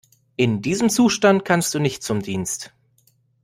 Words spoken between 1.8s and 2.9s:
zum Dienst.